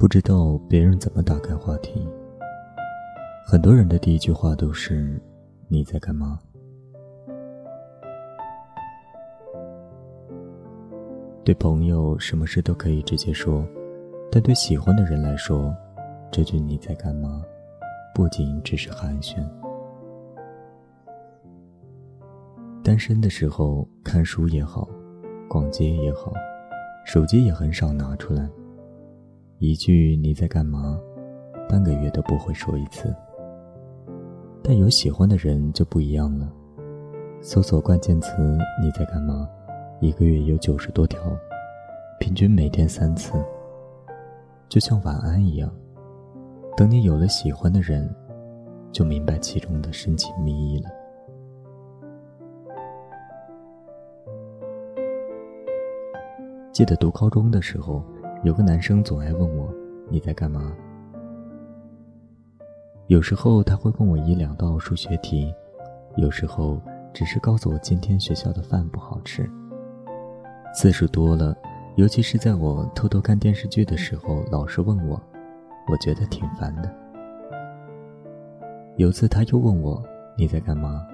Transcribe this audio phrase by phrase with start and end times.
[0.00, 2.08] 不知道别人怎么打开话题。
[3.44, 5.20] 很多人的第一句话都是
[5.68, 6.38] ：“你在干嘛？”
[11.44, 13.62] 对朋友，什么事都可以直接说，
[14.32, 15.70] 但对喜欢的人来说，
[16.32, 17.44] 这句“你在干嘛”
[18.16, 19.36] 不仅只是寒暄。
[22.82, 24.88] 单身的时候，看书也好，
[25.46, 26.32] 逛街也好，
[27.04, 28.48] 手机也很少拿出来。
[29.62, 30.98] 一句“你在干嘛”，
[31.68, 33.14] 半个月都不会说一次。
[34.62, 36.50] 但有喜欢的人就不一样了，
[37.42, 38.32] 搜索关键词
[38.82, 39.46] “你在干嘛”，
[40.00, 41.20] 一个月有九十多条，
[42.18, 43.34] 平均每天三次。
[44.66, 45.70] 就像晚安一样，
[46.74, 48.08] 等你有了喜欢的人，
[48.90, 50.88] 就明白其中的深情蜜意了。
[56.72, 58.02] 记得读高中的时候。
[58.42, 59.70] 有个男生总爱问我
[60.08, 60.72] ：“你在干嘛？”
[63.08, 65.52] 有时候他会问我一两道数学题，
[66.16, 66.80] 有时候
[67.12, 69.46] 只是告诉我今天学校的饭不好吃。
[70.74, 71.54] 次数多了，
[71.96, 75.20] 尤其是在我偷偷看电视剧的时候，老是问我，
[75.88, 76.90] 我觉得挺烦的。
[78.96, 80.02] 有次他又问我
[80.34, 81.06] ：“你在干嘛？”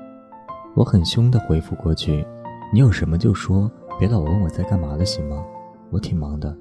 [0.76, 2.24] 我很凶的回复过去
[2.72, 5.44] ：“你有什么就说，别老问我在干嘛了，行吗？
[5.90, 6.56] 我挺忙的。”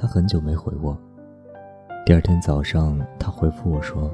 [0.00, 0.96] 他很久没回我。
[2.06, 4.10] 第二天早上，他回复我说：“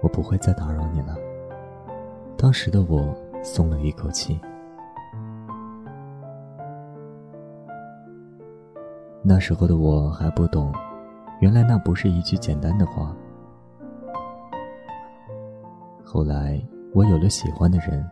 [0.00, 1.14] 我不会再打扰你了。”
[2.38, 4.40] 当时的我松了一口气。
[9.22, 10.72] 那时候的我还不懂，
[11.40, 13.14] 原来那不是一句简单的话。
[16.02, 16.58] 后来
[16.94, 18.02] 我有了喜欢的人，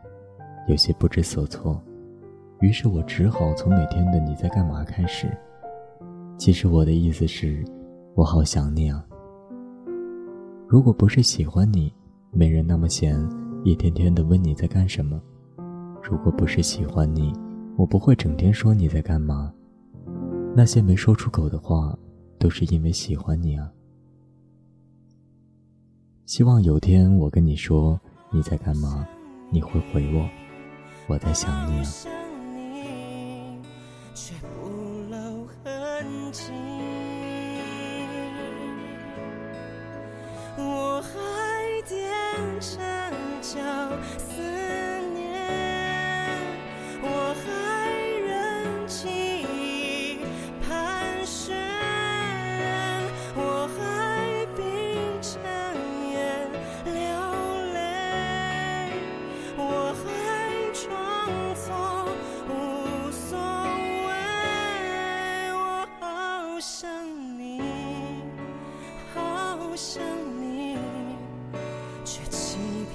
[0.67, 1.83] 有些不知所措，
[2.61, 5.35] 于是我只好从每天的“你在干嘛”开始。
[6.39, 7.65] 其实我的意思是，
[8.15, 9.05] 我好想你啊。
[10.69, 11.93] 如果不是喜欢你，
[12.31, 13.19] 没人那么闲，
[13.65, 15.21] 一天天的问你在干什么；
[16.01, 17.33] 如果不是喜欢你，
[17.77, 19.53] 我不会整天说你在干嘛。
[20.55, 21.99] 那些没说出口的话，
[22.39, 23.69] 都是因为喜欢你啊。
[26.25, 28.01] 希望有天我跟你说
[28.31, 29.05] 你在干嘛，
[29.51, 30.29] 你会回我，
[31.09, 31.91] 我在想你啊。
[36.33, 37.08] 情。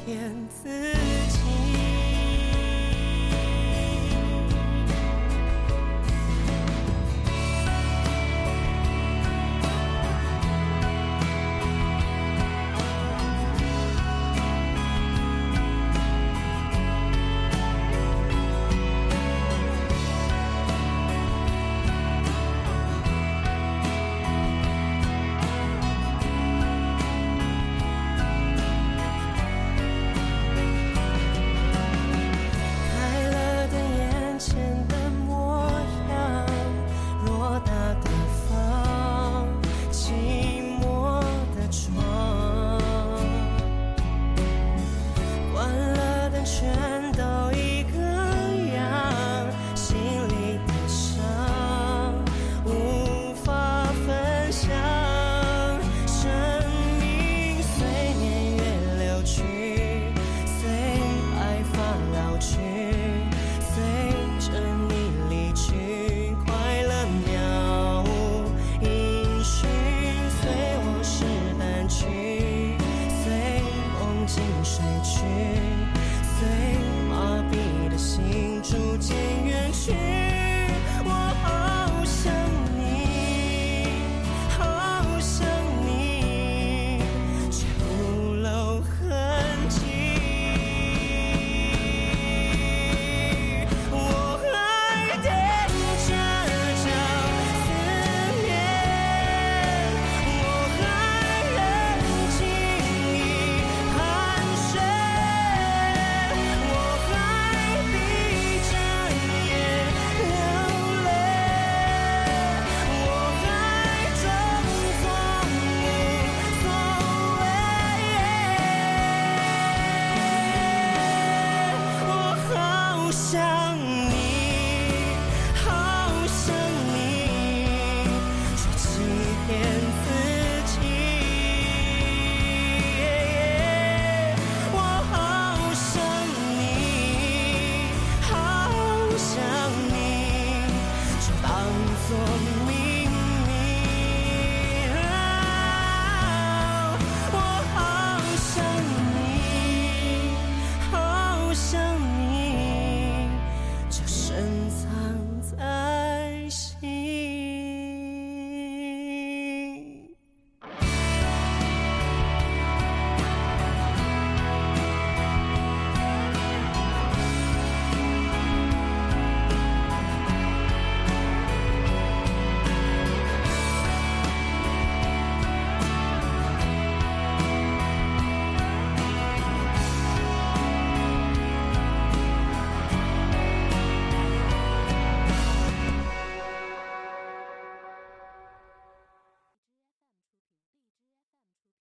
[0.05, 0.82] 天赐